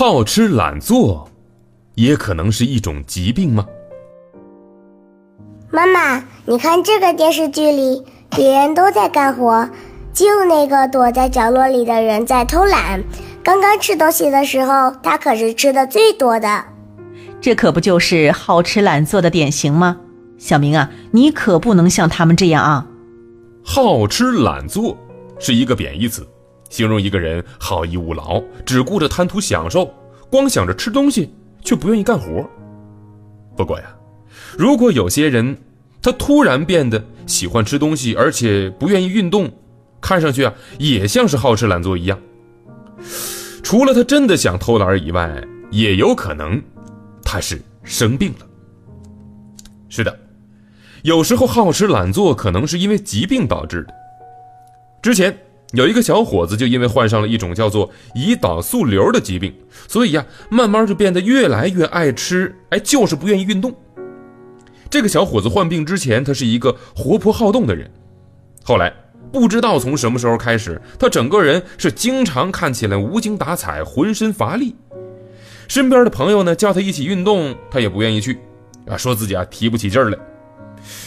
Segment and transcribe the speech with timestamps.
[0.00, 1.28] 好吃懒做，
[1.94, 3.66] 也可能是一种疾病吗？
[5.70, 9.68] 妈妈，你看这个电视剧里，别人都在干活，
[10.14, 13.04] 就那个躲在角落里的人在偷懒。
[13.44, 16.64] 刚刚吃东西的时候，他可是吃的最多的。
[17.38, 19.98] 这可不就是好吃懒做的典型吗？
[20.38, 22.86] 小明啊，你可不能像他们这样啊！
[23.62, 24.96] 好吃懒做
[25.38, 26.26] 是一个贬义词。
[26.70, 29.92] 形容一个人好逸恶劳，只顾着贪图享受，
[30.30, 32.48] 光想着吃东西，却不愿意干活。
[33.56, 33.94] 不过呀，
[34.56, 35.58] 如果有些人
[36.00, 39.50] 他突然变得喜欢吃东西，而且不愿意运动，
[40.00, 42.18] 看上去啊也像是好吃懒做一样。
[43.62, 46.62] 除了他真的想偷懒以外，也有可能
[47.24, 48.46] 他是生病了。
[49.88, 50.18] 是的，
[51.02, 53.94] 有时候好吃懒做可能是因为疾病导致的。
[55.02, 55.36] 之前。
[55.72, 59.54] 有一个小伙子就因为患上了一种叫做胰岛素瘤的疾病，
[59.86, 63.72] 所以呀，慢慢就变得越来越爱吃，哎，就是不愿意运动。
[64.88, 67.88] 这个小伙子患病之前，他是一个活泼好动的人，
[68.64, 68.92] 后来
[69.30, 74.74] 不知道从什么时候开始，他整个人是经常看起来无精打采，浑身乏力。
[75.68, 78.40] 身边的朋友呢叫他一起运动，他也不愿意去，
[78.88, 80.18] 啊，说自己啊提不起劲儿来。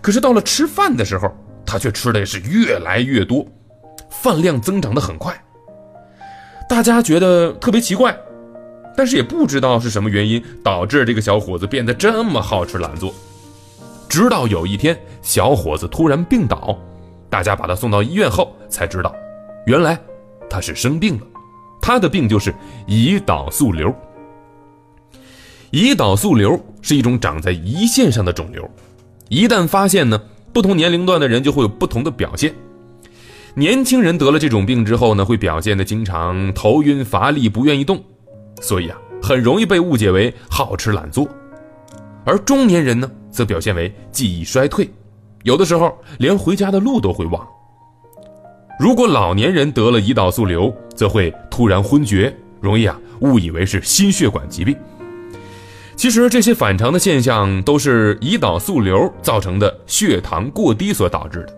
[0.00, 1.28] 可是到了吃饭的时候，
[1.66, 3.44] 他却吃的也是越来越多。
[4.22, 5.34] 饭量增长的很快，
[6.68, 8.16] 大家觉得特别奇怪，
[8.96, 13.12] 但是也不知道是什么原因导致这个小伙子变得这么好吃懒做。
[14.08, 16.78] 直到有一天，小伙子突然病倒，
[17.28, 19.14] 大家把他送到医院后才知道，
[19.66, 19.98] 原来
[20.48, 21.26] 他是生病了，
[21.82, 22.54] 他的病就是
[22.86, 23.92] 胰岛素瘤。
[25.72, 28.68] 胰岛素瘤是一种长在胰腺上的肿瘤，
[29.28, 30.18] 一旦发现呢，
[30.52, 32.54] 不同年龄段的人就会有不同的表现。
[33.56, 38.02] 年轻人得了这种病之后呢，会表现的经常头晕乏力，不愿意动，
[38.60, 41.28] 所以啊，很容易被误解为好吃懒做。
[42.24, 44.90] 而中年人呢，则表现为记忆衰退，
[45.44, 47.46] 有的时候连回家的路都会忘。
[48.80, 54.76] 如果老年人得了胰岛素瘤，则会突然昏厥，容易啊误以为是心血管疾病。
[55.94, 61.54] 其实这些反常的现象都是胰岛素瘤造成的血糖过低所导致的，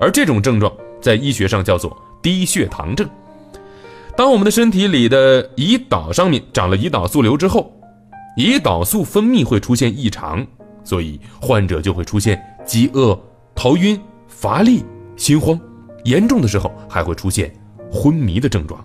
[0.00, 0.72] 而这种症状。
[1.02, 3.06] 在医学上叫做低血糖症。
[4.16, 7.70] 当我们的身体里的胰岛上面长了胰岛素瘤之后，
[8.38, 10.46] 胰岛素分泌会出现异常，
[10.84, 13.18] 所以患者就会出现饥饿、
[13.54, 14.84] 头晕、乏力、
[15.16, 15.58] 心慌，
[16.04, 17.52] 严重的时候还会出现
[17.90, 18.82] 昏迷的症状。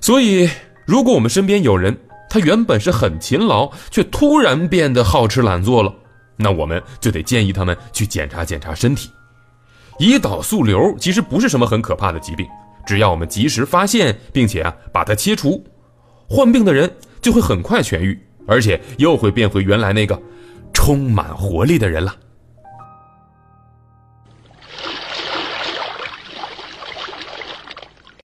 [0.00, 0.48] 所以，
[0.86, 1.96] 如果我们身边有人，
[2.28, 5.94] 他原本是很勤劳，却突然变得好吃懒做了，
[6.36, 9.08] 那我们就得建议他们去检查检查身体。
[9.98, 12.46] 胰岛素瘤其实不是什么很可怕的疾病，
[12.84, 15.64] 只要我们及时发现，并且啊把它切除，
[16.28, 16.90] 患病的人
[17.20, 20.20] 就会很快痊愈，而且又会变回原来那个
[20.72, 22.14] 充满活力的人了。